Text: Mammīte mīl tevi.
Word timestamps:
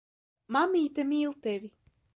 Mammīte 0.55 1.07
mīl 1.13 1.39
tevi. 1.47 1.75